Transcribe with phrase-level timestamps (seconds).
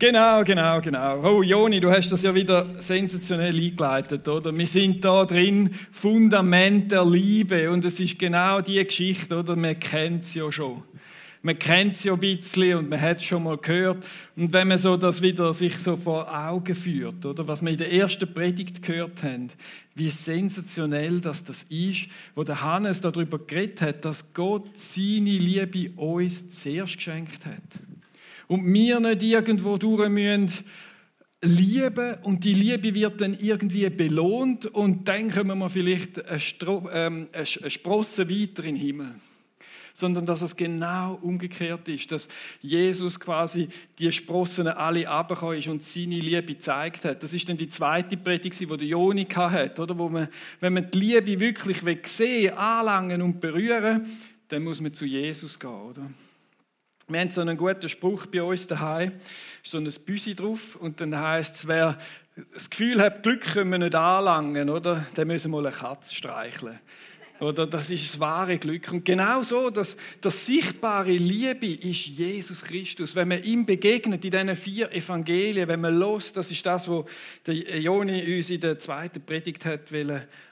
[0.00, 1.20] Genau, genau, genau.
[1.22, 4.56] Oh, Joni, du hast das ja wieder sensationell eingeleitet, oder?
[4.56, 7.70] Wir sind da drin, Fundament der Liebe.
[7.70, 9.56] Und es ist genau die Geschichte, oder?
[9.56, 10.84] Man kennt es ja schon.
[11.42, 14.06] Man kennt es ja ein bisschen und man hat es schon mal gehört.
[14.36, 17.46] Und wenn man so das wieder sich so vor Augen führt, oder?
[17.46, 19.50] Was wir in der ersten Predigt gehört haben,
[19.94, 25.90] wie sensationell das, das ist, wo der Hannes darüber geredet hat, dass Gott seine Liebe
[25.90, 27.89] uns zuerst geschenkt hat
[28.50, 30.50] und wir nicht irgendwo durch müssen
[31.40, 36.88] lieben und die Liebe wird dann irgendwie belohnt und dann kommen wir vielleicht eine, Stro
[36.92, 39.14] ähm, eine Sprosse weiter in den Himmel.
[39.94, 42.26] Sondern dass es genau umgekehrt ist, dass
[42.60, 47.22] Jesus quasi die Sprossen alle abgekommen ist und seine Liebe gezeigt hat.
[47.22, 49.96] Das ist dann die zweite Predigt, die der Joni hat, oder?
[49.96, 50.28] Wo man,
[50.58, 54.06] wenn man die Liebe wirklich sehen, anlangen und berühren,
[54.48, 56.10] dann muss man zu Jesus gehen, oder?
[57.10, 59.10] Wir haben so einen guten Spruch bei uns daheim,
[59.64, 61.98] so ein Büsi drauf und dann heißt es, wer
[62.54, 65.04] das Gefühl hat, Glück können wir nicht anlangen, oder?
[65.16, 66.78] Dann müssen wir mal eine Katze streicheln.
[67.40, 68.92] Oder das ist das wahre Glück.
[68.92, 73.16] Und genau so, das, das sichtbare Liebe ist Jesus Christus.
[73.16, 77.06] Wenn man ihm begegnet in diesen vier Evangelien, wenn man los, das ist das, was
[77.44, 79.90] der Joni uns in der zweiten Predigt hat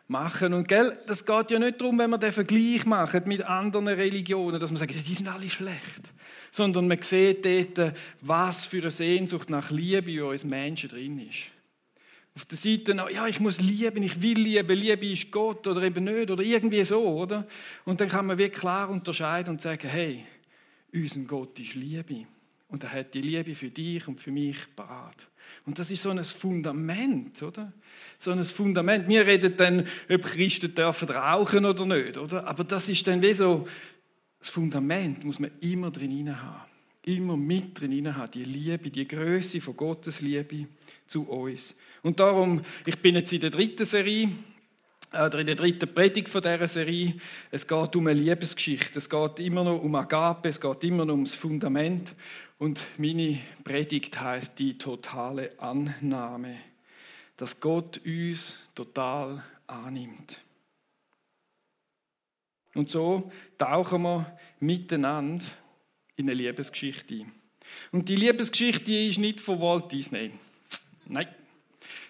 [0.09, 0.55] machen.
[0.55, 4.59] Und gell, das geht ja nicht darum, wenn wir den Vergleich machen mit anderen Religionen,
[4.59, 6.03] dass man sagt, die sind alle schlecht
[6.51, 11.51] sondern man sieht dort, was für eine Sehnsucht nach Liebe in uns Menschen drin ist.
[12.35, 16.05] Auf der Seite, ja, ich muss lieben, ich will lieben, Liebe ist Gott oder eben
[16.05, 17.47] nicht oder irgendwie so, oder?
[17.85, 20.25] Und dann kann man wirklich klar unterscheiden und sagen, hey,
[20.93, 22.27] unser Gott ist Liebe.
[22.69, 25.17] Und er hat die Liebe für dich und für mich parat.
[25.67, 27.73] Und das ist so ein Fundament, oder?
[28.19, 29.09] So ein Fundament.
[29.09, 32.47] Wir reden dann, ob Christen dürfen rauchen oder nicht, oder?
[32.47, 33.67] Aber das ist dann wie so
[34.49, 36.71] das Fundament muss man immer drin haben.
[37.05, 38.31] Immer mit drin haben.
[38.31, 40.69] Die Liebe, die Größe von Gottes Liebe
[41.07, 41.75] zu uns.
[42.03, 44.31] Und darum, ich bin jetzt in der dritten Serie,
[45.13, 47.15] oder in der dritten Predigt von dieser Serie.
[47.51, 48.99] Es geht um eine Liebesgeschichte.
[48.99, 52.15] Es geht immer noch um Agape, es geht immer noch ums Fundament.
[52.59, 56.57] Und meine Predigt heißt die totale Annahme,
[57.37, 60.39] dass Gott uns total annimmt.
[62.79, 65.45] Und so tauchen wir miteinander
[66.15, 67.33] in eine Liebesgeschichte ein.
[67.91, 70.31] Und die Liebesgeschichte ist nicht von Walt Disney.
[71.07, 71.27] Nein.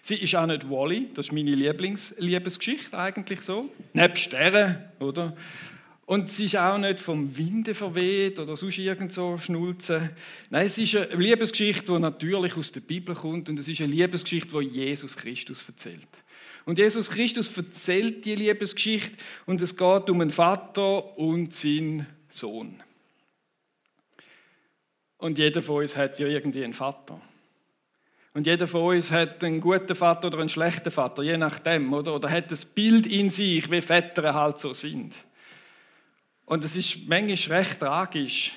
[0.03, 3.67] Sie ist auch nicht Wally, das ist meine Lieblingsliebesgeschichte eigentlich so.
[3.93, 5.35] Nebst Sternen, oder?
[6.05, 10.11] Und sie ist auch nicht vom Winde verweht oder sonst irgend so Schnulzen.
[10.51, 13.91] Nein, es ist eine Liebesgeschichte, die natürlich aus der Bibel kommt und es ist eine
[13.91, 16.07] Liebesgeschichte, die Jesus Christus erzählt.
[16.69, 22.83] Und Jesus Christus erzählt die Liebesgeschichte und es geht um einen Vater und seinen Sohn.
[25.17, 27.19] Und jeder von uns hat ja irgendwie einen Vater.
[28.35, 32.13] Und jeder von uns hat einen guten Vater oder einen schlechten Vater, je nachdem, oder?
[32.13, 35.15] Oder hat das Bild in sich, wie Väter halt so sind.
[36.45, 38.51] Und es ist manchmal recht tragisch,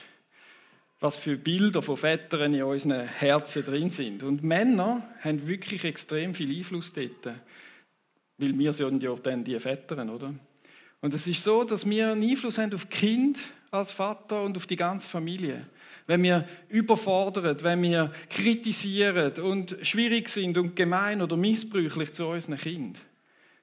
[1.01, 4.23] was für Bilder von Vätern in unseren Herzen drin sind.
[4.23, 7.37] Und Männer haben wirklich extrem viel Einfluss dort.
[8.43, 10.35] Weil wir sind ja dann die Väter, oder?
[11.01, 13.39] Und es ist so, dass wir einen Einfluss haben auf Kind
[13.71, 15.69] als Vater und auf die ganze Familie.
[16.09, 22.57] Wenn wir überfordern, wenn wir kritisieren und schwierig sind und gemein oder missbräuchlich zu unseren
[22.57, 22.99] Kind,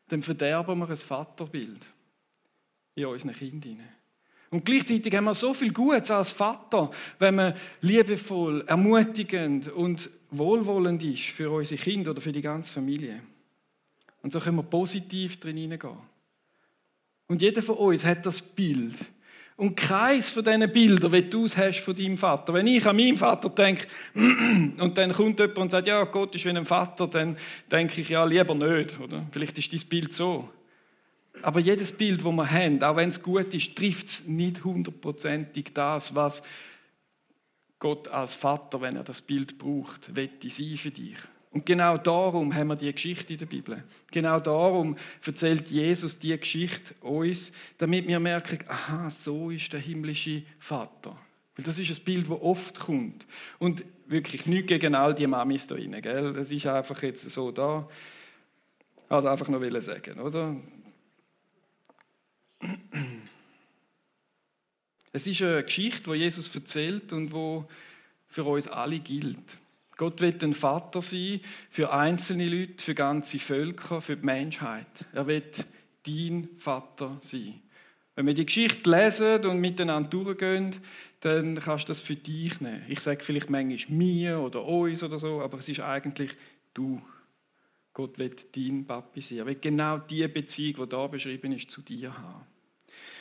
[0.07, 1.81] dann verderben wir ein Vaterbild
[2.95, 3.81] in unseren Kindern.
[4.49, 11.03] Und gleichzeitig haben wir so viel Gutes als Vater, wenn man liebevoll, ermutigend und wohlwollend
[11.03, 13.21] ist für unsere Kinder oder für die ganze Familie.
[14.21, 15.97] Und so können wir positiv drin hineingehen.
[17.27, 18.95] Und jeder von uns hat das Bild.
[19.55, 22.53] Und keins von diesen Bildern, wie du es hast von deinem Vater.
[22.53, 26.45] Wenn ich an meinen Vater denke, und dann kommt jemand und sagt, ja, Gott ist
[26.45, 27.37] wie ein Vater, dann
[27.69, 28.99] denke ich, ja, lieber nicht.
[28.99, 29.25] Oder?
[29.31, 30.49] Vielleicht ist dein Bild so.
[31.41, 35.73] Aber jedes Bild, das wir haben, auch wenn es gut ist, trifft es nicht hundertprozentig
[35.73, 36.41] das, was
[37.79, 41.17] Gott als Vater, wenn er das Bild braucht, wette sein für dich.
[41.51, 43.83] Und genau darum haben wir die Geschichte in der Bibel.
[44.11, 50.43] Genau darum erzählt Jesus die Geschichte uns, damit wir merken, aha, so ist der himmlische
[50.59, 51.17] Vater.
[51.55, 53.25] Weil das ist ein Bild, das oft kommt.
[53.57, 56.33] Und wirklich nichts gegen all die Mamis da drin, gell?
[56.33, 57.89] Das ist einfach jetzt so da.
[59.07, 60.55] Also einfach nur sagen, oder?
[65.11, 67.67] Es ist eine Geschichte, die Jesus erzählt und wo
[68.27, 69.57] für uns alle gilt.
[69.99, 74.87] Gott wird ein Vater sein für einzelne Leute, für ganze Völker, für die Menschheit.
[75.11, 75.65] Er wird
[76.07, 77.55] dein Vater sein.
[78.15, 80.73] Wenn wir die Geschichte lesen und miteinander durchgehen,
[81.19, 82.81] dann kannst du das für dich nehmen.
[82.87, 86.31] Ich sage vielleicht manchmal mir oder uns oder so, aber es ist eigentlich
[86.73, 87.01] du.
[87.91, 89.39] Gott wird dein Papi sein.
[89.39, 92.45] Er will genau die Beziehung, die da beschrieben ist, zu dir haben.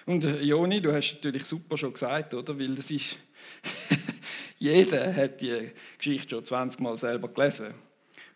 [0.06, 2.56] Und äh, Joni, du hast natürlich super schon gesagt, oder?
[2.56, 3.16] Weil das ist,
[4.58, 7.74] jeder hat die Geschichte schon 20 Mal selber gelesen.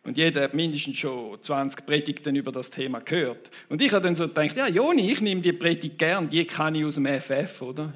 [0.04, 3.50] Und jeder hat mindestens schon 20 Predigten über das Thema gehört.
[3.68, 6.74] Und ich habe dann so gedacht, ja, Joni, ich nehme die Predigt gern, die kann
[6.74, 7.92] ich aus dem FF, oder?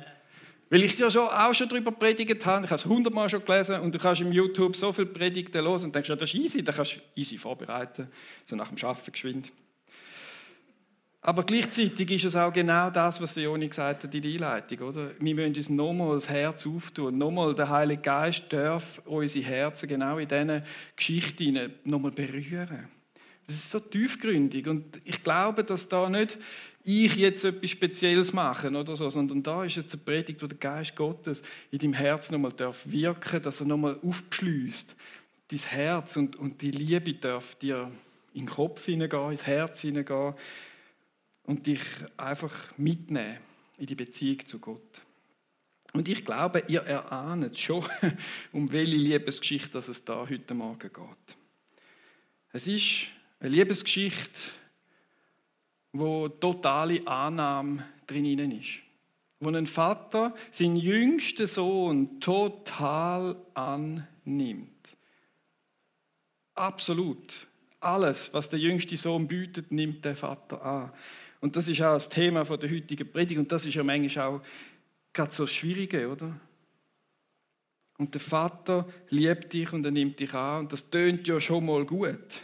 [0.68, 3.80] Weil ich ja schon, auch schon darüber predigt habe, ich habe es hundertmal schon gelesen
[3.80, 6.62] und du kannst im YouTube so viele Predigten los und denkst, ja, das ist easy,
[6.62, 8.08] da kannst du easy vorbereiten,
[8.44, 9.52] so nach dem Arbeiten geschwind.
[11.26, 14.78] Aber gleichzeitig ist es auch genau das, was der Joni gesagt hat in der Einleitung.
[14.90, 15.10] Oder?
[15.18, 17.18] Wir müssen uns nochmal das Herz auftun.
[17.18, 20.62] Nochmal der Heilige Geist darf unsere Herzen genau in diesen
[20.94, 22.88] Geschichten nochmal berühren.
[23.44, 24.68] Das ist so tiefgründig.
[24.68, 26.38] Und ich glaube, dass da nicht
[26.84, 30.58] ich jetzt etwas Spezielles mache oder so, sondern da ist jetzt eine Predigt, wo der
[30.58, 34.94] Geist Gottes in deinem Herz nochmal darf wirken, dass er nochmal aufschließt.
[35.48, 37.90] Dein Herz und, und die Liebe darf dir
[38.32, 40.34] in den Kopf hineingehen, ins Herz hineingehen
[41.46, 41.82] und dich
[42.16, 43.38] einfach mitnehmen
[43.78, 45.00] in die Beziehung zu Gott.
[45.92, 47.84] Und ich glaube, ihr erahnt schon,
[48.52, 51.36] um welche Liebesgeschichte es da heute Morgen geht.
[52.52, 53.08] Es ist
[53.40, 54.40] eine Liebesgeschichte,
[55.92, 58.80] wo totale Annahme drin ist.
[59.40, 64.70] Wo ein Vater seinen jüngsten Sohn total annimmt.
[66.54, 67.46] Absolut.
[67.80, 70.92] Alles, was der jüngste Sohn bietet, nimmt der Vater an.
[71.40, 74.40] Und das ist auch das Thema der heutigen Predigt und das ist ja manchmal auch
[75.12, 76.38] gerade so Schwierige, oder?
[77.98, 81.64] Und der Vater liebt dich und er nimmt dich an und das tönt ja schon
[81.64, 82.42] mal gut.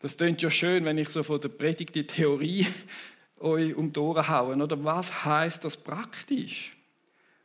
[0.00, 2.66] Das tönt ja schön, wenn ich so von der Predigt die Theorie
[3.38, 4.56] euch um die Ohren haue.
[4.56, 6.76] Oder was heißt das praktisch?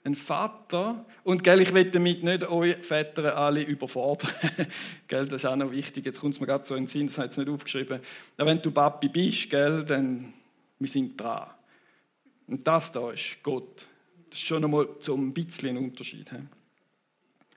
[0.08, 4.32] Ein Vater, und gell, ich will damit nicht eure Väter alle überfordern.
[5.10, 7.08] gell, das ist auch noch wichtig, jetzt kommt es mir gerade so in den Sinn,
[7.08, 8.00] das habe ich nicht aufgeschrieben.
[8.38, 10.32] Aber wenn du Papi bist, gell, dann
[10.80, 11.48] wir sind dran.
[12.48, 13.86] Und das da ist Gott.
[14.30, 16.32] Das ist schon einmal so ein bisschen ein Unterschied.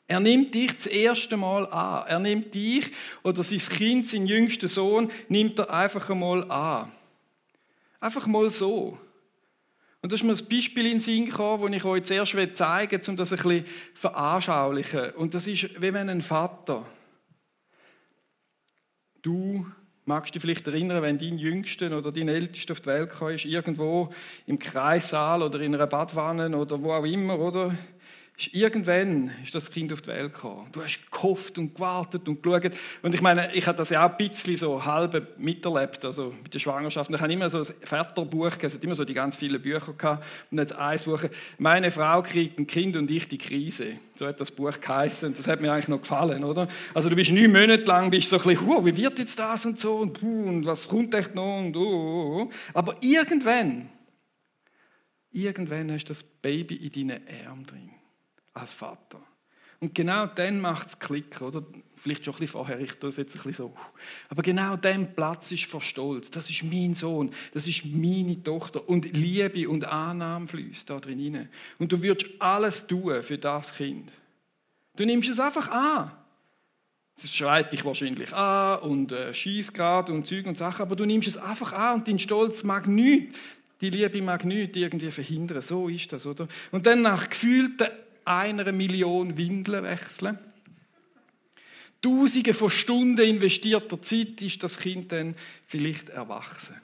[0.08, 2.08] Er nimmt dich das erste Mal an.
[2.08, 2.90] Er nimmt dich
[3.22, 6.90] oder sein Kind, sein jüngster Sohn, nimmt er einfach einmal an.
[8.00, 8.98] Einfach mal so.
[10.02, 12.92] Und das ist mir ein Beispiel in den Sinn gekommen, das ich euch zuerst zeigen
[12.92, 13.64] will, um das ein bisschen
[13.94, 15.10] veranschaulichen.
[15.10, 16.86] Und das ist, wie wenn ein Vater,
[19.20, 19.66] du
[20.06, 24.10] magst dich vielleicht erinnern, wenn dein Jüngster oder dein Ältester auf die Welt kam, irgendwo
[24.46, 27.76] im Kreissaal oder in einer Badwanne oder wo auch immer, oder?
[28.52, 30.68] Irgendwann ist das Kind auf die Welt gekommen.
[30.72, 32.72] Du hast gehofft und gewartet und geschaut.
[33.02, 36.54] Und ich meine, ich habe das ja auch ein bisschen so halb miterlebt, also mit
[36.54, 37.10] der Schwangerschaft.
[37.10, 40.24] Ich habe immer so ein Väterbuch, es hat immer so die ganz vielen Bücher gehabt.
[40.50, 41.22] Und jetzt eins Buch,
[41.58, 43.96] meine Frau kriegt ein Kind und ich die Krise.
[44.16, 45.34] So hat das Buch geheißen.
[45.34, 46.66] Das hat mir eigentlich noch gefallen, oder?
[46.94, 49.78] Also du bist neun Monate lang, bist so ein bisschen, wie wird jetzt das und
[49.78, 52.50] so und, und was kommt echt noch und oh, oh, oh.
[52.72, 53.90] Aber irgendwann,
[55.30, 57.90] irgendwann hast du das Baby in deinen Armen drin
[58.54, 59.20] als Vater.
[59.80, 61.64] Und genau dann macht es Klick, oder?
[61.96, 63.76] Vielleicht schon ein bisschen vorher, ich tue es jetzt ein bisschen so.
[64.28, 66.30] Aber genau dann Platz ist vor Stolz.
[66.30, 68.86] Das ist mein Sohn, das ist meine Tochter.
[68.88, 71.48] Und Liebe und Annahme fließt da drin rein.
[71.78, 74.10] Und du würdest alles tun für das Kind.
[74.96, 76.12] Du nimmst es einfach an.
[77.16, 81.04] Es schreit dich wahrscheinlich an und äh, schießt gerade und Zeug und Sachen, aber du
[81.04, 83.38] nimmst es einfach an und dein Stolz mag nichts.
[83.80, 85.62] Die Liebe mag nichts irgendwie verhindern.
[85.62, 86.48] So ist das, oder?
[86.70, 87.88] Und dann nach gefühlten
[88.38, 90.38] einer Million Windeln wechseln.
[92.02, 95.34] Tausende von Stunden investierter Zeit ist das Kind dann
[95.66, 96.76] vielleicht erwachsen.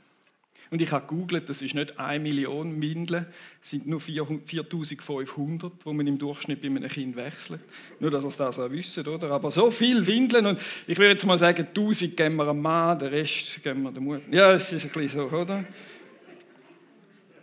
[0.71, 3.27] Und ich habe gegoogelt, das ist nicht eine Million Windeln,
[3.63, 7.61] es sind nur 4500, wo man im Durchschnitt bei einem Kind wechselt.
[8.01, 9.31] Nur, dass ihr das auch wisst, oder?
[9.31, 12.99] Aber so viel Windeln und ich würde jetzt mal sagen, 1000 geben wir einem Mann,
[12.99, 14.23] den Rest geben wir der Mutter.
[14.31, 15.65] Ja, es ist ein bisschen so, oder?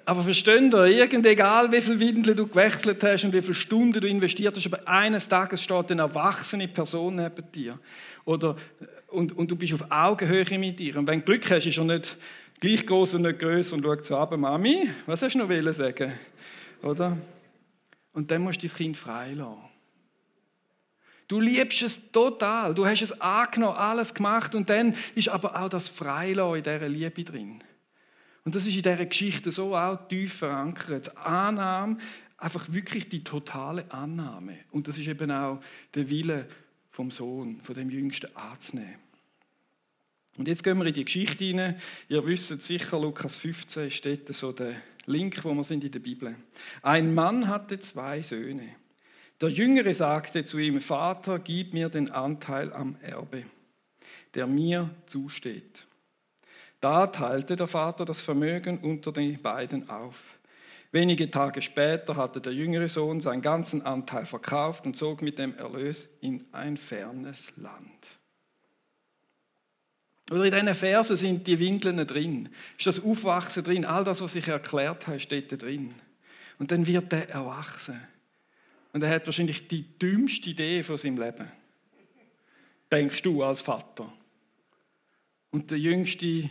[0.06, 4.02] Aber versteht ihr, irgend egal wie viele Windeln du gewechselt hast und wie viele Stunden
[4.02, 7.80] du investiert hast, aber eines Tages steht eine erwachsene Person neben dir.
[8.26, 8.58] Oder,
[9.08, 10.98] und, und du bist auf Augenhöhe mit ihr.
[10.98, 12.18] Und wenn du Glück hast, ist er nicht
[12.60, 16.12] gleich groß und nicht größer und schaut so ab, Mami, was hast du noch sagen?
[16.82, 17.18] Oder?
[18.12, 19.74] Und dann musst du dein Kind freilassen.
[21.28, 25.70] Du liebst es total, du hast es angenommen, alles gemacht und dann ist aber auch
[25.70, 27.64] das Freilassen in dieser Liebe drin.
[28.46, 31.18] Und das ist in dieser Geschichte so auch tief verankert.
[31.18, 31.98] Annahme,
[32.38, 34.58] einfach wirklich die totale Annahme.
[34.72, 35.62] Und das ist eben auch
[35.94, 36.48] der Wille
[36.92, 39.00] vom Sohn, von dem Jüngsten anzunehmen.
[40.38, 41.80] Und jetzt gehen wir in die Geschichte hinein.
[42.10, 46.36] Ihr wisst sicher, Lukas 15 steht so der Link, wo wir sind in der Bibel.
[46.82, 48.76] Ein Mann hatte zwei Söhne.
[49.42, 53.44] Der Jüngere sagte zu ihm, Vater, gib mir den Anteil am Erbe,
[54.34, 55.86] der mir zusteht.
[56.84, 60.18] Da teilte der Vater das Vermögen unter den beiden auf.
[60.92, 65.58] Wenige Tage später hatte der jüngere Sohn seinen ganzen Anteil verkauft und zog mit dem
[65.58, 67.90] Erlös in ein fernes Land.
[70.30, 74.36] Oder in diesen Versen sind die Windeln drin, ist das Aufwachsen drin, all das, was
[74.36, 75.96] ich erklärt habe, steht da drin.
[76.60, 78.06] Und dann wird er erwachsen.
[78.92, 81.50] Und er hat wahrscheinlich die dümmste Idee von seinem Leben.
[82.92, 84.12] Denkst du als Vater.
[85.50, 86.50] Und der Jüngste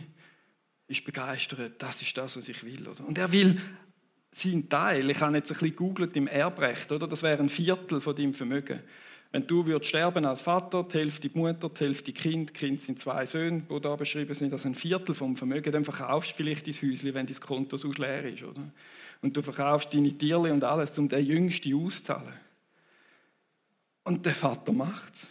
[0.93, 2.87] ist begeistert, das ist das, was ich will.
[2.87, 3.05] Oder?
[3.05, 3.59] Und er will
[4.31, 7.07] seinen Teil, ich habe jetzt ein bisschen gegoogelt im Erbrecht, oder?
[7.07, 8.81] das wäre ein Viertel von deinem Vermögen.
[9.31, 12.53] Wenn du würdest sterben als Vater, die Hälfte die Mutter, die Hälfte die Kind, die
[12.53, 16.31] Kinder sind zwei Söhne, die da beschrieben sind, also ein Viertel vom Vermögen, dann verkaufst
[16.31, 18.43] du vielleicht dein Häuschen, wenn dein Konto so leer ist.
[18.43, 18.71] Oder?
[19.23, 22.33] Und du verkaufst deine Tiere und alles, um den Jüngsten auszuzahlen.
[24.03, 25.27] Und der Vater macht es.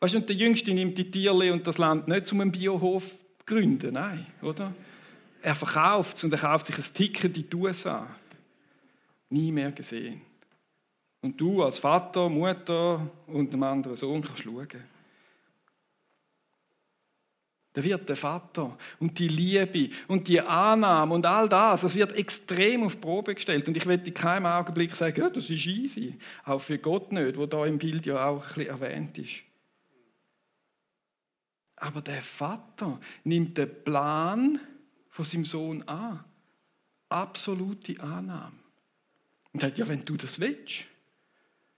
[0.00, 3.04] Weißt du, und der Jüngste nimmt die Tiere und das Land nicht um einen Biohof
[3.04, 4.72] zu gründen, nein, oder?
[5.46, 8.04] Er verkauft es und er kauft sich ein Ticket in die USA.
[9.30, 10.20] Nie mehr gesehen.
[11.20, 14.66] Und du als Vater, Mutter und einem anderen Sohn kannst schauen.
[17.74, 22.10] Da wird der Vater und die Liebe und die Annahme und all das, das wird
[22.16, 23.68] extrem auf Probe gestellt.
[23.68, 26.18] Und ich werde in keinem Augenblick sagen, ja, das ist easy.
[26.44, 29.42] Auch für Gott nicht, wo da im Bild ja auch ein bisschen erwähnt ist.
[31.76, 34.58] Aber der Vater nimmt den Plan
[35.16, 36.22] von seinem Sohn an.
[37.08, 38.52] Absolute Annahme.
[39.52, 40.84] Und sagt, ja, wenn du das willst,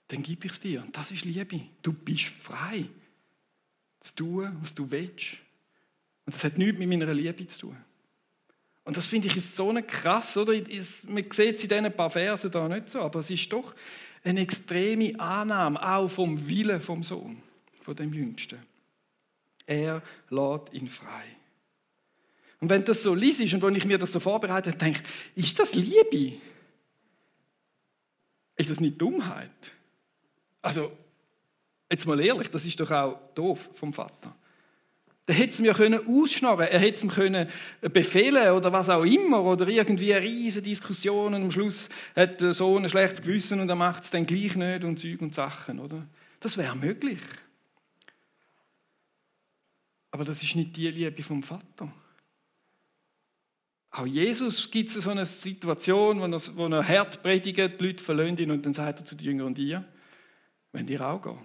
[0.09, 0.83] dann gebe ich es dir.
[0.83, 1.61] Und das ist Liebe.
[1.83, 2.87] Du bist frei,
[4.01, 5.37] zu tun, was du willst.
[6.27, 7.77] Und das hat nichts mit meiner Liebe zu tun.
[8.83, 10.53] Und das finde ich ist so eine krass, oder?
[10.53, 10.65] Man
[11.31, 13.73] sieht es in diesen paar Versen da nicht so, aber es ist doch
[14.25, 17.41] eine extreme Annahme, auch vom Willen vom Sohn,
[17.83, 18.59] von dem Jüngsten.
[19.65, 21.38] Er lädt ihn frei.
[22.61, 25.03] Und wenn das so liest ist und wenn ich mir das so vorbereite, denke
[25.35, 26.39] ich, ist das Liebe?
[28.57, 29.51] Ist das nicht Dummheit?
[30.61, 30.91] Also,
[31.91, 34.35] jetzt mal ehrlich, das ist doch auch doof vom Vater.
[35.29, 37.49] Der hätte es mir können ausschnarren, er hätte es ihm können
[37.93, 42.55] befehlen oder was auch immer oder irgendwie eine riesige Diskussion und am Schluss hat der
[42.55, 45.81] Sohn ein schlechtes Gewissen und er macht es dann gleich nicht und Zeug und Sachen,
[45.81, 46.07] oder?
[46.41, 47.21] Das wäre möglich.
[50.11, 51.93] Aber das ist nicht die Liebe vom Vater.
[53.91, 58.39] Auch Jesus gibt es so eine Situation, wo er, wo hart predigt, die Leute verlöhnt
[58.39, 59.85] ihn und dann sagt er zu den Jüngern und ihr,
[60.73, 61.39] wenn ihr auch gehen.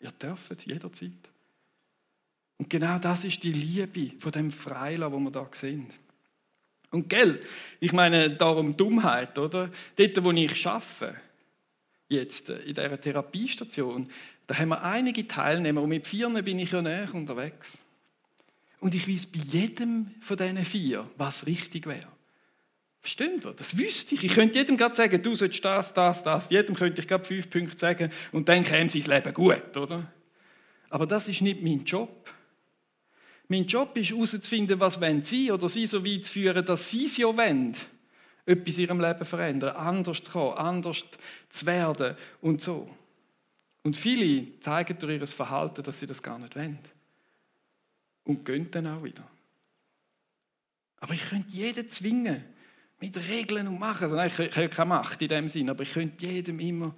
[0.00, 1.10] Ihr dürft jederzeit.
[2.58, 5.92] Und genau das ist die Liebe von dem Freilassen, wo wir da sehen.
[6.90, 7.40] Und gell,
[7.80, 9.70] ich meine darum Dummheit, oder?
[9.96, 11.16] Dort, wo ich arbeite,
[12.08, 14.08] jetzt in dieser Therapiestation,
[14.46, 17.78] da haben wir einige Teilnehmer und mit vier bin ich ja näher unterwegs.
[18.80, 22.06] Und ich weiß bei jedem von diesen vier, was richtig wäre.
[23.00, 23.52] Versteht ihr?
[23.52, 24.24] Das wüsste ich.
[24.24, 26.50] Ich könnte jedem gerade sagen, du sollst das, das, das.
[26.50, 30.12] Jedem könnte ich gerade fünf Punkte sagen und dann käme sein Leben gut, oder?
[30.90, 32.30] Aber das ist nicht mein Job.
[33.48, 37.06] Mein Job ist herauszufinden, was wollen sie oder sie so weit zu führen, dass sie
[37.06, 37.74] es ja wollen.
[38.44, 41.04] Etwas in ihrem Leben verändern, anders zu kommen, anders
[41.50, 42.88] zu werden und so.
[43.82, 46.78] Und viele zeigen durch ihr Verhalten, dass sie das gar nicht wollen.
[48.28, 49.26] Und gehen dann auch wieder.
[51.00, 52.44] Aber ich könnte jeden zwingen,
[53.00, 54.14] mit Regeln und machen.
[54.14, 56.94] Nein, ich, habe keine Macht in dem Sinn, aber ich könnte jedem immer.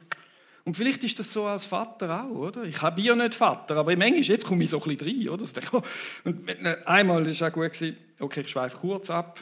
[0.64, 2.64] Und vielleicht ist das so als Vater auch, oder?
[2.64, 5.84] Ich habe ja nicht Vater, aber manchmal, jetzt komme ich so ein bisschen rein, oder?
[6.24, 6.50] Und
[6.84, 7.70] einmal war es auch gut,
[8.18, 9.38] okay, ich schweife kurz ab.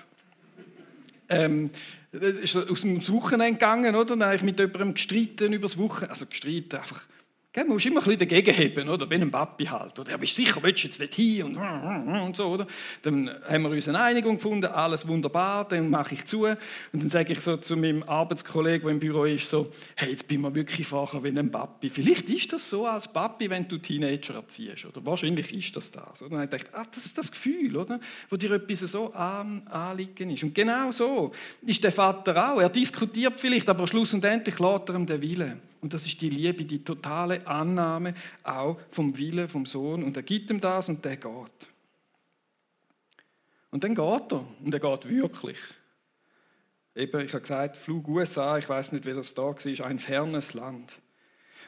[1.30, 1.70] Ähm,
[2.12, 4.04] ist aus dem Wochenende gegangen, oder?
[4.04, 7.02] Dann habe ich mit jemandem gestritten über das Wochenende, also gestritten, einfach
[7.58, 9.10] Gell, man muss immer ein bisschen dagegen haben, oder?
[9.10, 9.98] Wie ein Papi halt.
[9.98, 10.12] Oder?
[10.12, 12.68] Ja, bist sicher, willst du jetzt nicht hin und, und so, oder?
[13.02, 16.44] Dann haben wir uns eine Einigung gefunden, alles wunderbar, dann mache ich zu.
[16.44, 16.56] Und
[16.92, 20.44] dann sage ich so zu meinem Arbeitskollegen, der im Büro ist, so, hey, jetzt bin
[20.44, 21.90] ich wirklich vorher wie ein Papi.
[21.90, 25.04] Vielleicht ist das so als Papi, wenn du Teenager erziehst, oder?
[25.04, 26.22] Wahrscheinlich ist das das.
[26.22, 26.36] Oder?
[26.36, 27.98] dann habe ich ah, das ist das Gefühl, oder?
[28.30, 30.44] Wo dir etwas so an, anliegen ist.
[30.44, 32.60] Und genau so ist der Vater auch.
[32.60, 35.67] Er diskutiert vielleicht, aber schlussendlich lässt er ihm den Willen.
[35.80, 40.02] Und das ist die Liebe, die totale Annahme auch vom Wille vom Sohn.
[40.02, 41.68] Und er gibt ihm das und der geht.
[43.70, 44.46] Und dann geht er.
[44.64, 45.58] Und er geht wirklich.
[46.94, 50.54] Eben, ich habe gesagt, Flug USA, ich weiß nicht, wie das da war, ein fernes
[50.54, 50.98] Land.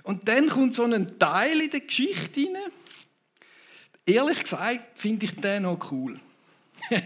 [0.02, 2.56] Und dann kommt so ein Teil in der Geschichte rein.
[4.06, 6.18] Ehrlich gesagt finde ich den noch cool.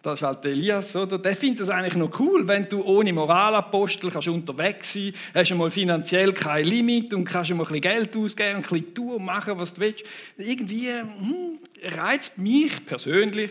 [0.00, 1.18] Das ist halt Elias, oder?
[1.18, 5.70] Der findet es eigentlich noch cool, wenn du ohne Moralapostel kannst unterwegs sein, hast einmal
[5.70, 9.58] finanziell kein Limit und kannst einmal ein bisschen Geld ausgeben ein bisschen tun und machen,
[9.58, 10.04] was du willst.
[10.36, 11.58] Irgendwie hm,
[11.96, 13.50] reizt mich persönlich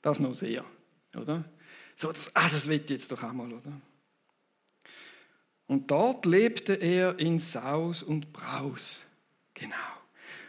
[0.00, 0.64] das noch sehr,
[1.16, 1.44] oder?
[1.96, 3.72] So, das, ah, das ich jetzt doch einmal, oder?
[5.66, 9.00] Und dort lebte er in Saus und Braus.
[9.54, 10.01] Genau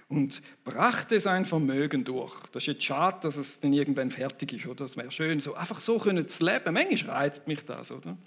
[0.07, 2.33] und brachte sein Vermögen durch.
[2.51, 4.85] Das ist jetzt schade, dass es dann irgendwann fertig ist, oder?
[4.85, 6.73] Das wäre schön, so einfach so können zu leben.
[6.73, 8.17] Manchmal reizt mich das, oder?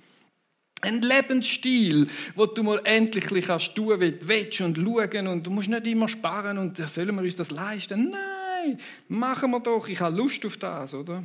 [0.83, 5.51] Ein Lebensstil, wo du mal endlich kannst tun, wie du willst und schauen und du
[5.51, 8.11] musst nicht immer sparen und sollen wir uns das leisten?
[8.11, 8.79] Nein,
[9.09, 11.25] machen wir doch, ich habe Lust auf das, oder?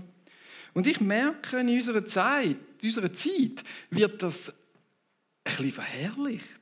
[0.73, 4.55] Und ich merke, in unserer Zeit, in unserer Zeit wird das ein
[5.43, 6.60] bisschen verherrlicht.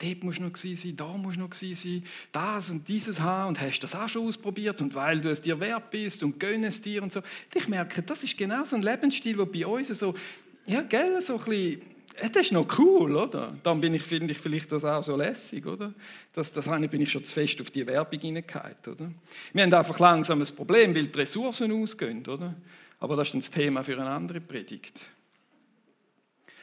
[0.00, 3.94] Dort muss noch sein, da muss noch sein, das und dieses haben und hast das
[3.94, 7.12] auch schon ausprobiert und weil du es dir wert bist und gönn es dir und
[7.12, 7.20] so.
[7.54, 10.14] Ich merke, das ist genau so ein Lebensstil, der bei uns so,
[10.64, 11.80] ja, gell, so ein bisschen,
[12.32, 13.54] das ist noch cool, oder?
[13.62, 15.92] Dann bin ich, finde ich vielleicht das auch so lässig, oder?
[16.32, 19.10] Das, das bin ich schon zu fest auf die Werbung hineingehalten, oder?
[19.52, 22.54] Wir haben einfach langsam ein Problem, weil die Ressourcen ausgehen, oder?
[23.00, 24.98] Aber das ist das Thema für eine andere Predigt.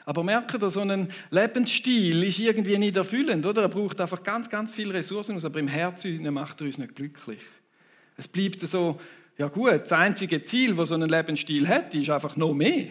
[0.07, 3.63] Aber merkt ihr, so ein Lebensstil ist irgendwie nicht erfüllend, oder?
[3.63, 7.41] Er braucht einfach ganz, ganz viele Ressourcen aber im Herzen macht er uns nicht glücklich.
[8.15, 9.01] Es bleibt so,
[9.37, 12.85] ja gut, das einzige Ziel, das so ein Lebensstil hat, ist einfach noch mehr.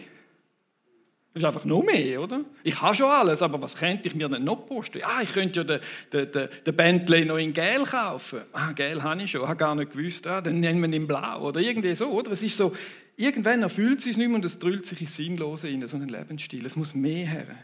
[1.33, 2.45] Das ist einfach noch mehr, oder?
[2.63, 5.01] Ich habe schon alles, aber was könnte ich mir denn noch posten?
[5.03, 5.79] Ah, ich könnte ja den,
[6.13, 8.41] den, den, den Bentley noch in Gel kaufen.
[8.53, 10.27] Ah, Gel habe ich schon, habe gar nicht gewusst.
[10.27, 12.31] Ah, dann nennen wir ihn in Blau oder irgendwie so, oder?
[12.33, 12.73] Es ist so,
[13.19, 16.65] Irgendwann erfüllt es nicht mehr und es drüllt sich ins Sinnlose in so einen Lebensstil.
[16.65, 17.57] Es muss mehr her.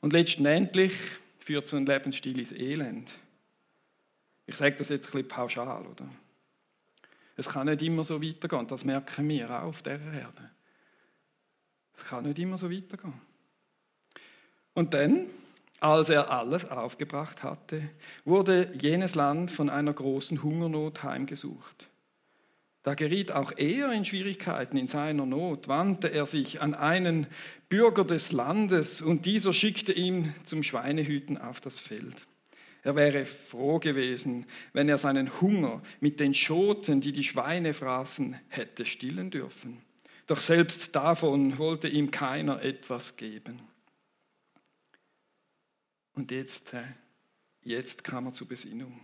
[0.00, 0.92] Und letztendlich
[1.38, 3.08] führt so ein Lebensstil ins Elend.
[4.46, 6.08] Ich sage das jetzt ein bisschen pauschal, oder?
[7.36, 8.66] Es kann nicht immer so weitergehen.
[8.66, 10.50] Das merken wir auch auf dieser Erde.
[11.96, 13.14] Es kann nicht immer so weitergehen.
[14.74, 15.26] Und dann,
[15.78, 17.88] als er alles aufgebracht hatte,
[18.24, 21.89] wurde jenes Land von einer großen Hungernot heimgesucht.
[22.82, 27.26] Da geriet auch er in Schwierigkeiten in seiner Not, wandte er sich an einen
[27.68, 32.26] Bürger des Landes und dieser schickte ihn zum Schweinehüten auf das Feld.
[32.82, 38.40] Er wäre froh gewesen, wenn er seinen Hunger mit den Schoten, die die Schweine fraßen,
[38.48, 39.82] hätte stillen dürfen.
[40.26, 43.60] Doch selbst davon wollte ihm keiner etwas geben.
[46.14, 46.84] Und jetzt, äh,
[47.62, 49.00] jetzt kam er zur Besinnung.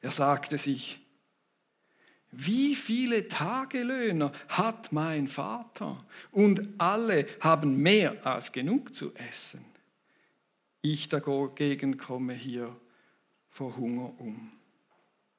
[0.00, 1.01] Er sagte sich,
[2.32, 6.02] wie viele Tagelöhner hat mein Vater?
[6.30, 9.64] Und alle haben mehr als genug zu essen.
[10.80, 12.74] Ich dagegen komme hier
[13.50, 14.50] vor Hunger um.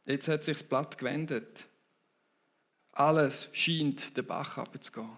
[0.06, 1.66] Jetzt hat sich das Blatt gewendet.
[2.92, 5.10] Alles scheint den Bach abzugehen.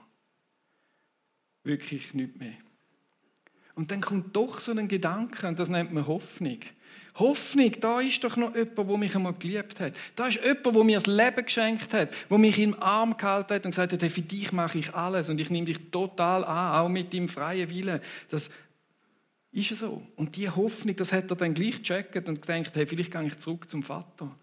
[1.64, 2.58] Wirklich nicht mehr.
[3.74, 6.60] Und dann kommt doch so ein Gedanke, und das nennt man Hoffnung.
[7.16, 9.94] Hoffnung, da ist doch noch jemand, der mich einmal geliebt hat.
[10.16, 13.66] Da ist jemand, der mir das Leben geschenkt hat, der mich im Arm gehalten hat
[13.66, 16.76] und gesagt hat, hey, für dich mache ich alles und ich nehme dich total an,
[16.76, 18.02] auch mit deinem freien Willen.
[18.30, 18.50] Das
[19.54, 20.02] ist so.
[20.18, 23.38] Und diese Hoffnung, das hat er dann gleich gecheckt und gedacht, hey, vielleicht gehe ich
[23.38, 24.36] zurück zum Vater.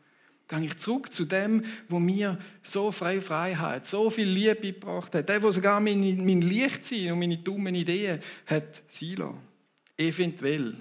[0.48, 5.28] Gehe ich zurück zu dem, wo mir so freie Freiheit, so viel Liebe gebracht hat.
[5.28, 9.38] Der, der sogar mein, mein Lichtsein und meine dummen Ideen hat sein lassen.
[9.98, 10.80] Eventuell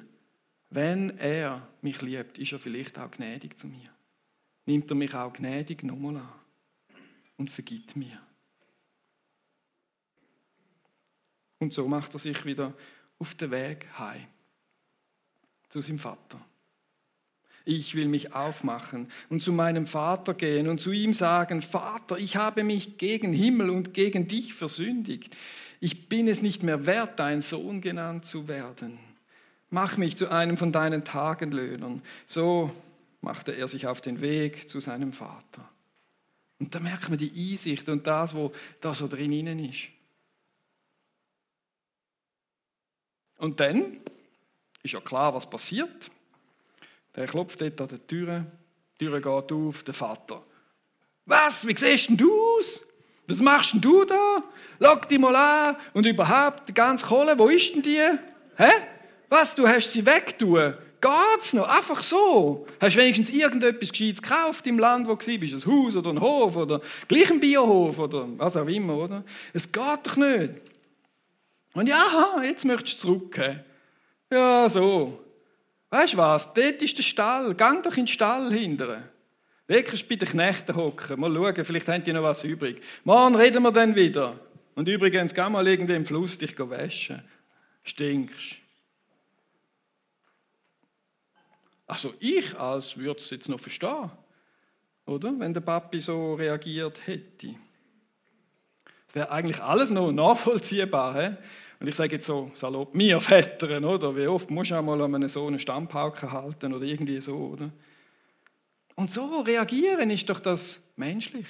[0.72, 3.90] wenn er mich liebt, ist er vielleicht auch gnädig zu mir.
[4.66, 6.30] Nimmt er mich auch gnädig nochmal an
[7.38, 8.20] und vergibt mir.
[11.60, 12.74] Und so macht er sich wieder
[13.20, 14.26] auf den Weg heim
[15.70, 16.44] zu seinem Vater.
[17.66, 22.38] Ich will mich aufmachen und zu meinem Vater gehen und zu ihm sagen, Vater, ich
[22.38, 25.36] habe mich gegen Himmel und gegen dich versündigt.
[25.80, 29.11] Ich bin es nicht mehr wert, dein Sohn genannt zu werden.
[29.72, 32.04] Mach mich zu einem von deinen Tagenlöhnern.
[32.26, 32.72] So
[33.22, 35.68] machte er sich auf den Weg zu seinem Vater.
[36.60, 39.88] Und da merkt man die Einsicht und das, was da so drin ist.
[43.38, 43.98] Und dann
[44.84, 46.12] ist ja klar, was passiert.
[47.16, 48.46] Der klopft dort an der Tür,
[49.00, 50.44] die Tür geht auf, der Vater.
[51.26, 52.84] Was, wie siehst denn du aus?
[53.28, 54.44] Was machst denn du da?
[54.80, 58.20] Lock dich mal an und überhaupt die ganze Kohle, wo ist denn die?
[58.58, 58.72] Hä?
[59.32, 60.74] Was, du hast sie wegtun?
[61.00, 61.66] Geht's noch?
[61.66, 62.68] Einfach so?
[62.82, 65.54] Hast du wenigstens irgendetwas Gescheites gekauft im Land, wo du bist?
[65.54, 69.24] Ein Haus oder ein Hof oder gleich ein Biohof oder was auch immer, oder?
[69.54, 70.52] Es geht doch nicht.
[71.74, 73.40] Und ja, jetzt möchtest du zurück.
[74.30, 75.24] Ja, so.
[75.90, 76.54] Weißt du was?
[76.54, 77.56] Dort ist der Stall.
[77.56, 79.04] Gang doch in den Stall hinterher.
[79.66, 81.18] Wirklich bei den Knechten hocken.
[81.22, 82.82] Mal schauen, vielleicht haben die noch was übrig.
[83.06, 84.38] Morgen reden wir dann wieder.
[84.76, 87.24] Und übrigens, geh mal irgendwie im Fluss dich waschen.
[87.84, 88.61] Stinkst.
[91.92, 94.10] Also ich als würde es jetzt noch verstehen,
[95.06, 95.38] oder?
[95.38, 97.56] Wenn der Papi so reagiert hätte.
[99.12, 101.22] Wäre eigentlich alles noch nachvollziehbar.
[101.22, 101.36] He?
[101.82, 104.16] Und ich sage jetzt so salopp, mir Vätern, oder?
[104.16, 107.74] Wie oft muss du einmal an einem so einen Stammpauken halten oder irgendwie so, oder?
[108.96, 111.48] Und so reagieren ist doch das menschlich.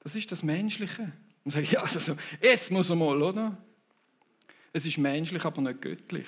[0.00, 1.12] Das ist das Menschliche.
[1.46, 3.56] Und sage ja, also, jetzt muss er mal, oder?
[4.74, 6.26] Es ist menschlich, aber nicht göttlich.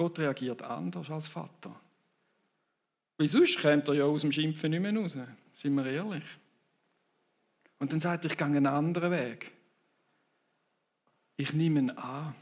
[0.00, 1.78] Gott reagiert anders als Vater.
[3.18, 5.18] Weil sonst kommt er ja aus dem Schimpfen nicht mehr raus.
[5.60, 6.24] Sind wir ehrlich?
[7.78, 9.50] Und dann sagt er, ich gehe einen anderen Weg.
[11.36, 12.34] Ich nehme ihn an.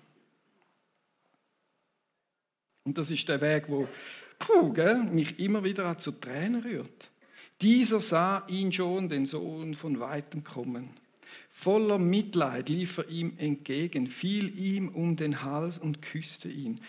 [2.85, 3.89] Und das ist der Weg, wo
[4.39, 7.11] puh, gell, mich immer wieder zu Tränen rührt.
[7.61, 10.91] Dieser sah ihn schon, den Sohn, von weitem kommen.
[11.51, 16.81] Voller Mitleid lief er ihm entgegen, fiel ihm um den Hals und küsste ihn.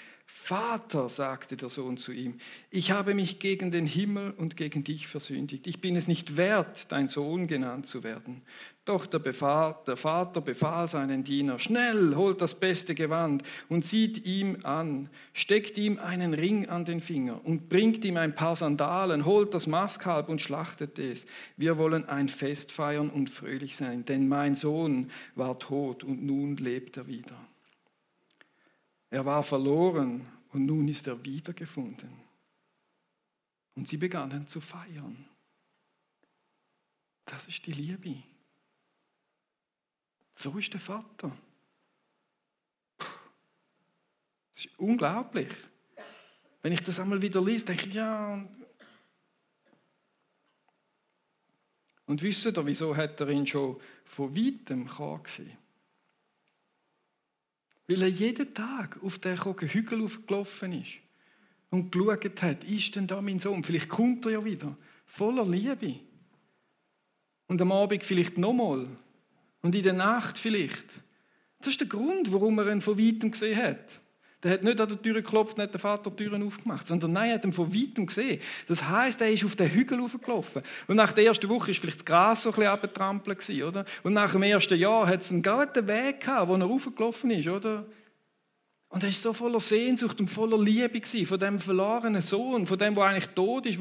[0.41, 2.37] Vater, sagte der Sohn zu ihm,
[2.71, 5.67] ich habe mich gegen den Himmel und gegen dich versündigt.
[5.67, 8.41] Ich bin es nicht wert, dein Sohn genannt zu werden.
[8.85, 14.25] Doch der, befahl, der, Vater befahl seinen Diener, schnell, holt das beste Gewand und zieht
[14.25, 19.25] ihm an, steckt ihm einen Ring an den Finger und bringt ihm ein paar Sandalen,
[19.25, 21.27] holt das Mastkalb und schlachtet es.
[21.57, 26.57] Wir wollen ein Fest feiern und fröhlich sein, denn mein Sohn war tot und nun
[26.57, 27.35] lebt er wieder.
[29.09, 32.11] Er war verloren und nun ist er wiedergefunden.
[33.75, 35.25] Und sie begannen zu feiern.
[37.25, 38.23] Das ist die Liebe.
[40.35, 41.35] So ist der Vater.
[42.97, 45.49] Das ist unglaublich.
[46.61, 48.45] Wenn ich das einmal wieder lese, denke ich, ja.
[52.05, 54.89] Und wisst ihr, wieso hat er ihn schon von weitem
[55.23, 55.58] gesehen?
[57.89, 60.99] Weil er jeden Tag auf den Hügel aufgelaufen ist
[61.71, 63.63] und geschaut hat, ist denn da mein Sohn?
[63.63, 65.95] Vielleicht kommt er ja wieder, voller Liebe.
[67.47, 68.85] Und am Abend vielleicht nochmal.
[69.63, 70.85] Und in der Nacht vielleicht.
[71.57, 73.99] Das ist der Grund, warum er ihn von weitem gesehen hat.
[74.41, 77.29] Der hat nicht an der Tür geklopft, nicht der Vater die Türen aufgemacht, sondern nein,
[77.29, 78.39] er hat ihn von weitem gesehen.
[78.69, 80.61] Das heißt, er ist auf den Hügel hochgelaufen.
[80.87, 83.83] Und nach der ersten Woche ist vielleicht das Gras so ein bisschen abgetrampelt oder?
[84.03, 87.49] Und nach dem ersten Jahr hat es einen geraden Weg gehabt, wo er hochgelaufen ist,
[87.49, 87.85] oder?
[88.89, 92.77] Und er ist so voller Sehnsucht und voller Liebe gewesen, von dem verlorenen Sohn, von
[92.77, 93.79] dem, der eigentlich tot ist,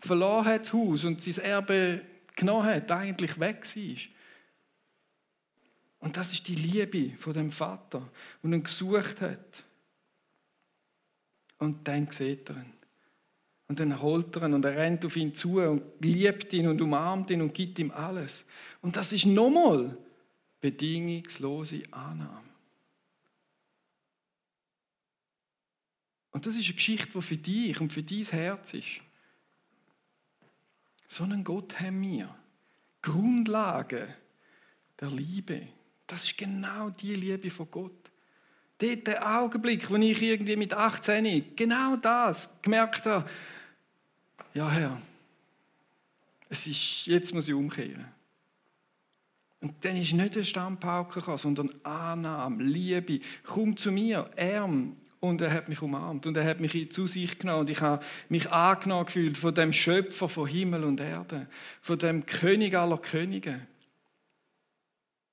[0.00, 2.02] verloren hat das Haus und sein Erbe
[2.34, 4.21] genommen hat, eigentlich weg war.
[6.02, 8.10] Und das ist die Liebe von dem Vater,
[8.42, 9.64] und ihn gesucht hat.
[11.58, 12.72] Und dann sieht er ihn.
[13.68, 16.80] Und dann holt er ihn und er rennt auf ihn zu und liebt ihn und
[16.80, 18.44] umarmt ihn und gibt ihm alles.
[18.80, 19.96] Und das ist nochmal
[20.60, 22.50] bedingungslose Annahme.
[26.32, 29.00] Und das ist eine Geschichte, die für dich und für dein Herz ist.
[31.06, 32.34] So einen Gott haben wir.
[33.02, 34.16] Grundlage
[34.98, 35.68] der Liebe.
[36.06, 38.10] Das ist genau die Liebe von Gott.
[38.78, 43.28] Dort der Augenblick, wo ich irgendwie mit 18 genau das gemerkt habe,
[44.54, 45.00] ja Herr,
[46.48, 48.08] es ist, jetzt muss ich umkehren.
[49.60, 53.20] Und dann ist nicht ein Stammpauker sondern Annahme, Liebe.
[53.44, 54.96] Komm zu mir, Arm.
[55.20, 58.04] Und er hat mich umarmt und er hat mich zu sich genommen und ich habe
[58.28, 61.46] mich angenommen gefühlt von dem Schöpfer von Himmel und Erde,
[61.80, 63.60] von dem König aller Könige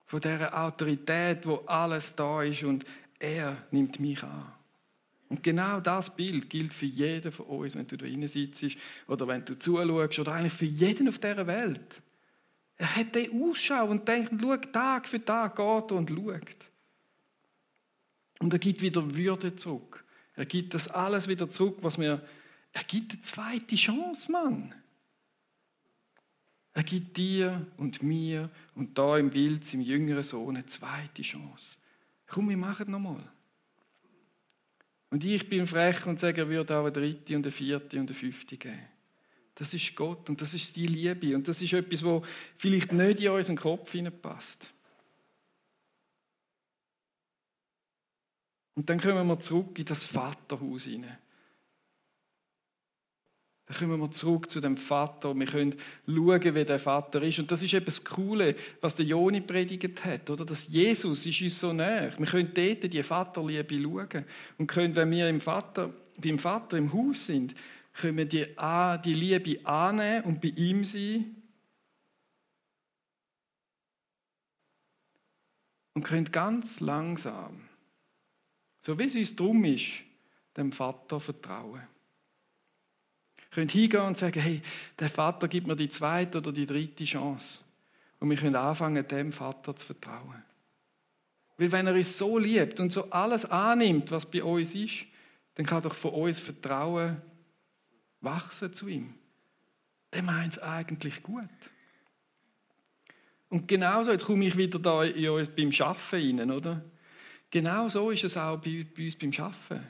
[0.09, 2.83] von der Autorität, wo alles da ist und
[3.19, 4.51] er nimmt mich an.
[5.29, 8.75] Und genau das Bild gilt für jeden von uns, wenn du da drinnen sitzt
[9.07, 12.01] oder wenn du zuschaust oder eigentlich für jeden auf dieser Welt.
[12.77, 16.55] Er hat den Ausschau und denkt, schau, Tag für Tag geht und schaut.
[18.39, 20.03] Und er gibt wieder Würde zurück.
[20.35, 22.19] Er gibt das alles wieder zurück, was mir.
[22.73, 24.73] Er gibt eine zweite Chance, Mann.
[26.73, 31.77] Er gibt dir und mir und da im Bild seinem jüngeren Sohn eine zweite Chance.
[32.27, 33.23] Komm, wir machen nochmal.
[35.09, 38.07] Und ich bin frech und sage, er würde auch eine dritte und eine vierte und
[38.07, 38.79] eine fünfte geben.
[39.55, 41.35] Das ist Gott und das ist die Liebe.
[41.35, 42.23] Und das ist etwas, wo
[42.57, 44.71] vielleicht nicht in unseren Kopf hineinpasst.
[48.75, 51.17] Und dann kommen wir zurück in das Vaterhaus hinein.
[53.69, 55.35] Dann kommen wir zurück zu dem Vater.
[55.35, 55.75] Wir können
[56.07, 57.37] schauen, wie der Vater ist.
[57.37, 60.43] Und das ist etwas Coole, was der Joni predigt hat, oder?
[60.43, 62.11] Dass Jesus ist uns so näher.
[62.17, 64.25] Wir können dort die Vaterliebe schauen.
[64.57, 67.53] Und können, wenn wir im Vater, beim Vater im Haus sind,
[67.93, 68.47] können wir die,
[69.05, 71.35] die Liebe annehmen und bei ihm sein.
[75.93, 77.61] Und können ganz langsam,
[78.79, 79.91] so wie es uns drum ist,
[80.57, 81.98] dem Vater vertrauen.
[83.51, 84.61] Können hingehen und sagen, hey,
[84.99, 87.61] der Vater gibt mir die zweite oder die dritte Chance.
[88.19, 90.43] Und wir können anfangen, dem Vater zu vertrauen.
[91.57, 95.05] Weil wenn er uns so liebt und so alles annimmt, was bei uns ist,
[95.55, 97.21] dann kann doch von uns Vertrauen
[98.21, 99.13] wachsen zu ihm.
[100.13, 101.49] Der meint es eigentlich gut.
[103.49, 106.81] Und genauso, jetzt komme ich wieder da in uns beim Schaffen rein, oder?
[107.49, 109.85] Genau so ist es auch bei, bei uns beim Schaffen.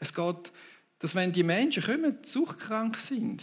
[0.00, 0.52] Es geht,
[0.98, 3.42] dass wenn die Menschen kommen, suchtkrank sind,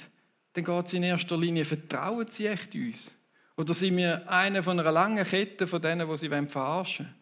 [0.53, 3.11] dann geht es in erster Linie, vertrauen sie echt uns?
[3.55, 7.21] Oder sind wir eine von einer langen Kette von denen, die sie verarschen wollen?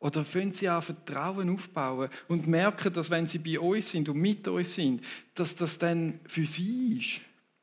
[0.00, 4.18] Oder können sie auch Vertrauen aufbauen und merken, dass wenn sie bei uns sind und
[4.18, 5.04] mit uns sind,
[5.34, 7.20] dass das dann für sie ist,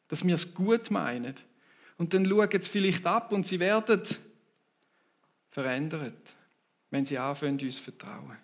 [0.09, 1.35] dass wir es gut meinen.
[1.97, 4.01] Und dann schauen sie vielleicht ab und sie werden
[5.49, 6.35] verändert,
[6.89, 8.37] wenn sie anfangen, uns vertrauen.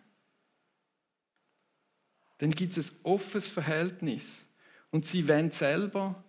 [2.41, 4.45] Dann gibt es ein offenes Verhältnis
[4.89, 6.23] und sie wollen selber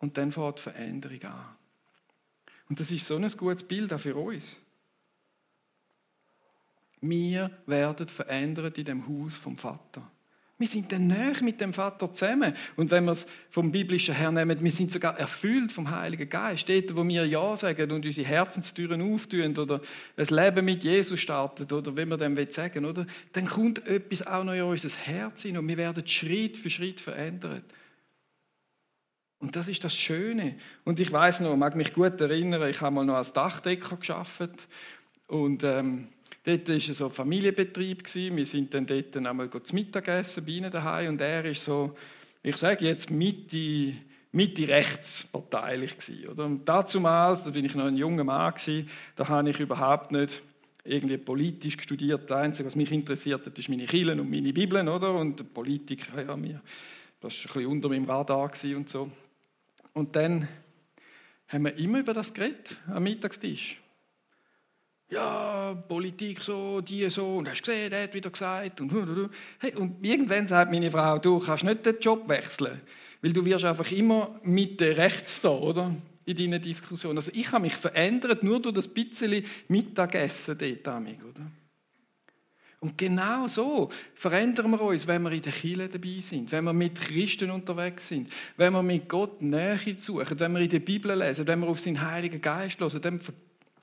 [0.00, 1.56] und dann die Veränderung an.
[2.68, 4.58] Und das ist so ein gutes Bild auch für uns.
[7.00, 10.10] Wir werden verändert in dem Haus vom Vater.
[10.58, 12.52] Wir sind dann näher mit dem Vater zusammen.
[12.74, 16.68] Und wenn wir es vom Biblischen her nehmen, wir sind sogar erfüllt vom Heiligen Geist.
[16.68, 19.80] Dort, wo wir Ja sagen und unsere Herzenstüren auftun oder
[20.16, 24.42] ein Leben mit Jesus starten oder wie wir dem sagen oder dann kommt etwas auch
[24.42, 27.64] noch in unser Herz hin und wir werden Schritt für Schritt verändert.
[29.38, 30.56] Und das ist das Schöne.
[30.84, 34.66] Und ich weiß noch, mag mich gut erinnern, ich habe mal noch als Dachdecker geschafft
[35.28, 36.08] und ähm,
[36.44, 38.14] Dort war so ein Familienbetrieb.
[38.14, 41.94] Wir sind dann dort einmal zum Mittagessen bei ihnen daheim und er ist so,
[42.42, 43.94] ich sage jetzt Mitte,
[44.32, 45.94] Mitte rechts parteilich?
[46.36, 50.42] Und dazumals, da bin ich noch ein junger Mann gewesen, da habe ich überhaupt nicht
[50.84, 52.30] irgendwie politisch studiert.
[52.30, 55.12] Das Einzige, was mich interessiert hat, ist meine Kirchen und meine Bibeln, oder?
[55.14, 56.62] Und Politik, ja, mir,
[57.20, 59.10] das war ein bisschen unter meinem Radar und so.
[59.92, 60.48] Und dann
[61.48, 63.80] haben wir immer über das geredet am Mittagstisch
[65.10, 68.80] ja, Politik so, die so, und hast gesehen, der hat wieder gesagt.
[68.80, 72.80] Und, hey, und irgendwann sagt meine Frau, du kannst nicht den Job wechseln,
[73.22, 75.94] weil du wirst einfach immer mit rechts da, oder?
[76.26, 77.16] In deinen Diskussionen.
[77.16, 81.50] Also ich habe mich verändert, nur durch das bisschen Mittagessen dort, oder?
[82.80, 86.72] Und genau so verändern wir uns, wenn wir in der Kirche dabei sind, wenn wir
[86.72, 91.18] mit Christen unterwegs sind, wenn wir mit Gott Nähe suchen, wenn wir in der Bibel
[91.18, 93.20] lesen, wenn wir auf seinen Heiligen Geist hören, dann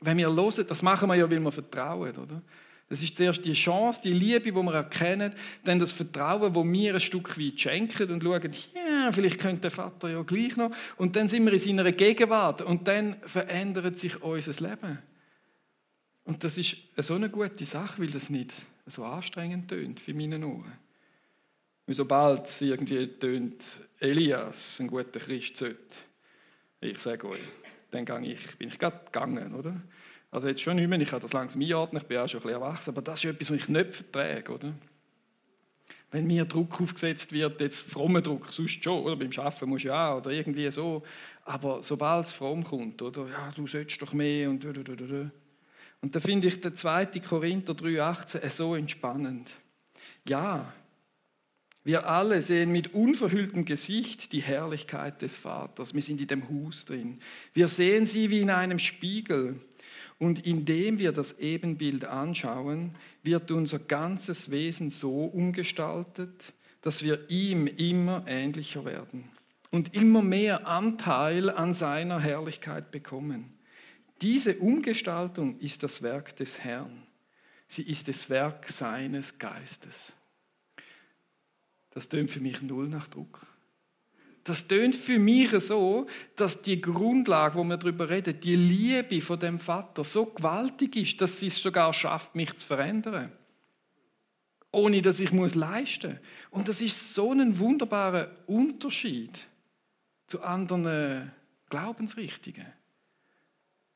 [0.01, 2.41] wenn wir hören, das machen wir ja, weil wir vertrauen, oder?
[2.87, 6.93] Das ist zuerst die Chance, die Liebe, die wir erkennen, dann das Vertrauen, wo wir
[6.93, 10.71] ein Stück weit schenken und schauen, ja, vielleicht könnte der Vater ja gleich noch.
[10.97, 14.99] Und dann sind wir in seiner Gegenwart und dann verändert sich unser Leben.
[16.25, 18.53] Und das ist so eine gute Sache, weil das nicht
[18.85, 20.73] so anstrengend tönt für meine Ohren.
[21.87, 23.63] Weil sobald es irgendwie tönt,
[23.99, 25.95] Elias ein guter Christ sollte,
[26.81, 27.39] ich sage euch,
[27.95, 29.81] dann gang ich, bin ich gerade gegangen, oder?
[30.31, 32.43] Also jetzt schon nicht mehr, ich kann das langsam einordnen, ich bin auch schon ein
[32.43, 34.73] bisschen erwachsen, aber das ist etwas, was ich nicht verträge, oder?
[36.11, 39.15] Wenn mir Druck aufgesetzt wird, jetzt frommer Druck, sonst schon, oder?
[39.15, 41.03] Beim Arbeiten musst du ja oder irgendwie so.
[41.43, 43.27] Aber sobald es fromm kommt, oder?
[43.27, 47.05] Ja, du sollst doch mehr und Und da finde ich den 2.
[47.27, 49.53] Korinther 3,18 so entspannend.
[50.27, 50.73] Ja,
[51.85, 55.93] wir alle sehen mit unverhülltem Gesicht die Herrlichkeit des Vaters.
[55.93, 57.19] Wir sind in dem Hus drin.
[57.53, 59.59] Wir sehen sie wie in einem Spiegel.
[60.17, 67.67] Und indem wir das Ebenbild anschauen, wird unser ganzes Wesen so umgestaltet, dass wir ihm
[67.67, 69.29] immer ähnlicher werden
[69.69, 73.53] und immer mehr Anteil an seiner Herrlichkeit bekommen.
[74.23, 77.03] Diese Umgestaltung ist das Werk des Herrn.
[77.67, 80.13] Sie ist das Werk seines Geistes.
[81.95, 83.47] Das tönt für mich null nach Druck.
[84.43, 86.05] Das tönt für mich so,
[86.35, 91.21] dass die Grundlage, wo wir darüber reden, die Liebe von dem Vater so gewaltig ist,
[91.21, 93.31] dass sie es sogar schafft, mich zu verändern.
[94.71, 96.19] Ohne dass ich muss leisten.
[96.51, 99.47] Und das ist so ein wunderbarer Unterschied
[100.27, 101.31] zu anderen
[101.69, 102.67] Glaubensrichtungen.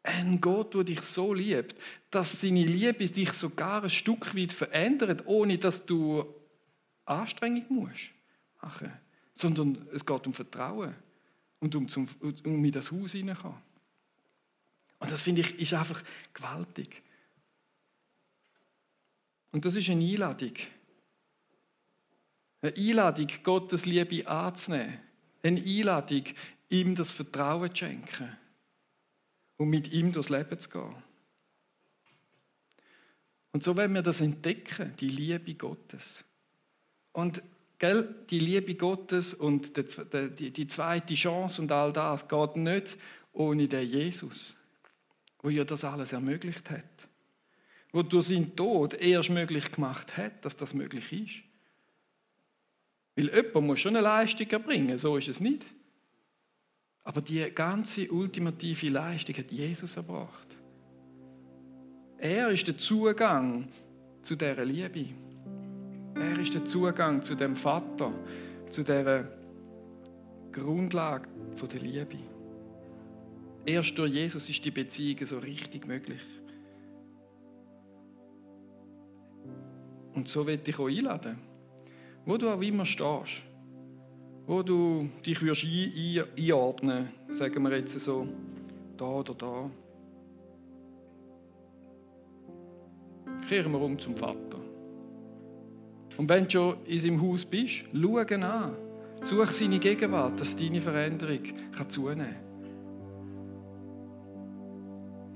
[0.03, 1.75] Ein Gott, der dich so liebt,
[2.09, 6.38] dass seine Liebe dich sogar ein Stück weit verändert, ohne dass du
[7.09, 8.11] Anstrengung musst
[8.61, 8.91] machen,
[9.33, 10.95] sondern es geht um Vertrauen
[11.59, 13.61] und um, zum, um in das Haus hineinkommen.
[14.99, 17.01] Und das finde ich ist einfach gewaltig.
[19.51, 20.53] Und das ist eine Einladung.
[22.61, 24.99] Eine Einladung, Gottes Liebe anzunehmen.
[25.41, 26.23] Eine Einladung,
[26.69, 28.37] ihm das Vertrauen zu schenken
[29.57, 30.95] und mit ihm durchs Leben zu gehen.
[33.51, 36.23] Und so werden wir das entdecken, die Liebe Gottes.
[37.11, 37.41] Und
[37.77, 42.97] gell, die Liebe Gottes und die, die zweite Chance und all das geht nicht
[43.33, 44.55] ohne den Jesus,
[45.41, 46.83] wo ja das alles ermöglicht hat.
[47.91, 51.49] Wo durch seinen Tod erst möglich gemacht hat, dass das möglich ist.
[53.15, 55.65] Weil jemand muss schon eine Leistung erbringen, so ist es nicht.
[57.03, 60.47] Aber die ganze ultimative Leistung hat Jesus erbracht.
[62.19, 63.69] Er ist der Zugang
[64.21, 65.07] zu dieser Liebe.
[66.19, 68.11] Er ist der Zugang zu dem Vater,
[68.69, 69.25] zu dieser
[70.51, 71.29] Grundlage
[71.71, 72.17] der Liebe.
[73.65, 76.21] Erst durch Jesus ist die Beziehung so richtig möglich.
[80.13, 81.39] Und so will ich auch einladen.
[82.25, 83.43] Wo du auch immer stehst,
[84.45, 85.65] wo du dich würdest
[86.37, 88.27] einordnen sagen wir jetzt so,
[88.97, 89.69] da oder da.
[93.47, 94.48] Kehren wir um zum Vater.
[96.19, 98.75] Und wenn du schon in seinem Haus bist, schau ihn an.
[99.21, 101.39] Such seine Gegenwart, dass deine Veränderung
[101.87, 102.35] zunehmen kann.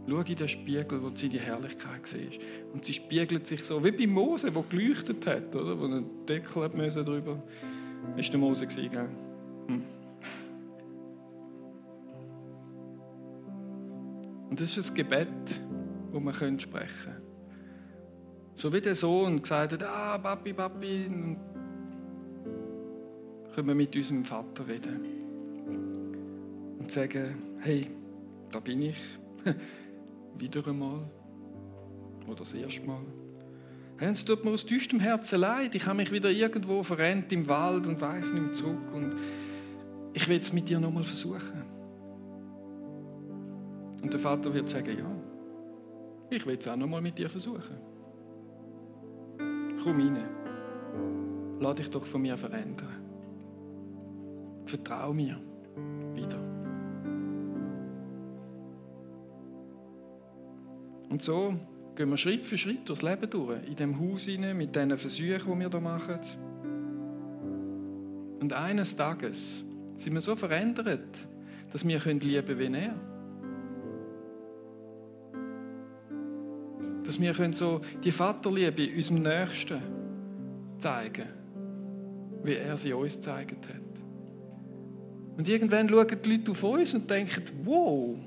[0.09, 2.39] Schau in den Spiegel, wo seine Herrlichkeit siehst.
[2.73, 5.79] Und sie spiegelt sich so, wie bei Mose, der geleuchtet hat, oder?
[5.79, 7.41] wo ein Deckel hat müssen drüber.
[8.17, 9.09] Das war der Mose, gell?
[9.67, 9.83] Hm.
[14.49, 15.29] Und das ist ein Gebet,
[16.11, 17.32] das wir sprechen können.
[18.55, 21.05] So wie der Sohn gesagt hat, ah, Papi, Papi,
[23.53, 25.05] können wir mit unserem Vater reden.
[26.79, 27.87] Und sagen, hey,
[28.51, 28.97] da bin ich.
[30.37, 31.01] Wieder einmal.
[32.27, 33.01] Oder das erste Mal.
[33.99, 35.75] Es tut mir aus tiefstem Herzen leid.
[35.75, 38.91] Ich habe mich wieder irgendwo verrennt im Wald und weiß nicht mehr zurück.
[38.93, 39.15] Und
[40.13, 41.63] ich will es mit dir nochmal versuchen.
[44.01, 45.09] Und der Vater wird sagen, ja,
[46.29, 47.92] ich will es auch nochmal mit dir versuchen.
[49.83, 50.23] Komm rein.
[51.59, 53.03] Lass dich doch von mir verändern.
[54.65, 55.37] Vertrau mir
[56.13, 56.39] wieder.
[61.09, 61.53] Und so
[61.95, 65.53] gehen wir Schritt für Schritt durchs Leben durch, in dem Haus hinein, mit diesen Versuchen,
[65.53, 66.19] die wir hier machen.
[68.39, 69.63] Und eines Tages
[69.97, 71.07] sind wir so verändert,
[71.71, 73.12] dass wir lieben können wie er.
[77.13, 79.79] Dass wir können so die Vaterliebe unserem Nächsten
[80.79, 81.43] zeigen
[82.43, 85.37] wie er sie uns gezeigt hat.
[85.37, 88.17] Und irgendwann schauen die Leute auf uns und denken, wow.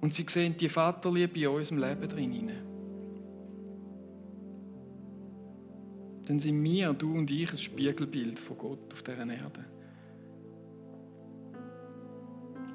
[0.00, 2.50] Und sie sehen die Vaterliebe in unserem Leben drin.
[6.26, 9.64] Dann sind wir, du und ich, ein Spiegelbild von Gott auf dieser Erde.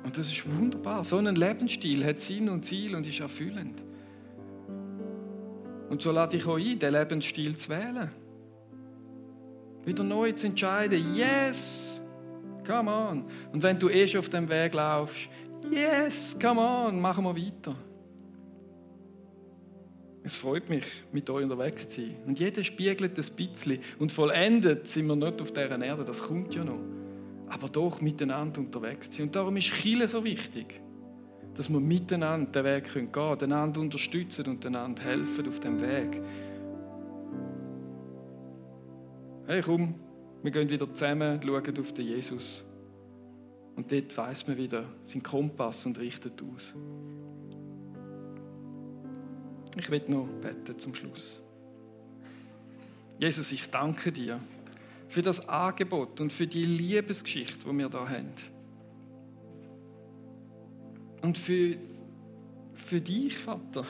[0.04, 1.06] Und das ist wunderbar.
[1.06, 3.84] So ein Lebensstil hat Sinn und Ziel und ist erfüllend.
[5.90, 8.12] Und so lade ich euch ein, den Lebensstil zu wählen.
[9.86, 12.02] Wieder neu zu entscheiden, yes,
[12.66, 13.26] come on.
[13.52, 15.30] Und wenn du eh schon auf dem Weg laufst,
[15.70, 17.76] yes, come on, machen wir weiter.
[20.24, 22.16] Es freut mich, mit euch unterwegs zu sein.
[22.28, 23.80] Und jeder spiegelt ein bisschen.
[23.98, 26.80] Und vollendet sind wir nicht auf dieser Erde, das kommt ja noch
[27.52, 29.26] aber doch miteinander unterwegs sind.
[29.26, 30.80] Und darum ist Chile so wichtig,
[31.56, 36.22] dass wir miteinander den Weg gehen können, einander unterstützen und einander helfen auf dem Weg.
[39.48, 39.96] Hey, komm,
[40.42, 42.64] wir gehen wieder zusammen, schauen auf den Jesus.
[43.76, 46.74] Und dort weiss man wieder seinen Kompass und richtet aus.
[49.78, 51.42] Ich will noch beten zum Schluss.
[53.20, 54.40] Jesus, ich danke dir
[55.12, 58.32] für das Angebot und für die Liebesgeschichte, die wir da haben.
[61.22, 61.76] Und für,
[62.74, 63.86] für dich, Vater,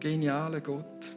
[0.00, 1.14] genialer Gott,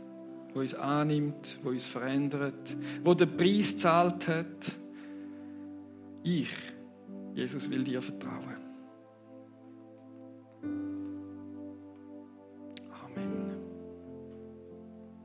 [0.53, 4.77] wo uns annimmt, wo uns verändert, wo den Preis zahlt hat.
[6.23, 6.51] Ich,
[7.33, 8.62] Jesus, will dir vertrauen.